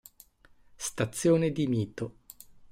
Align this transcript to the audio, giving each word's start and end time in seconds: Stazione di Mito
Stazione 0.77 1.51
di 1.51 1.67
Mito 1.67 2.15